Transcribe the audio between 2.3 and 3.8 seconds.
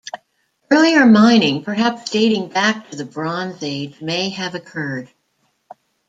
back to the Bronze